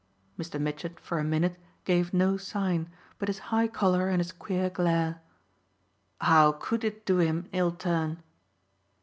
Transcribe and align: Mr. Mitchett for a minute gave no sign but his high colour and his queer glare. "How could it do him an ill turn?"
Mr. 0.35 0.59
Mitchett 0.59 0.99
for 0.99 1.19
a 1.19 1.23
minute 1.23 1.57
gave 1.85 2.11
no 2.11 2.35
sign 2.35 2.89
but 3.19 3.29
his 3.29 3.37
high 3.53 3.67
colour 3.67 4.07
and 4.09 4.17
his 4.17 4.31
queer 4.31 4.67
glare. 4.67 5.21
"How 6.19 6.53
could 6.53 6.83
it 6.83 7.05
do 7.05 7.19
him 7.19 7.37
an 7.41 7.49
ill 7.53 7.71
turn?" 7.73 8.23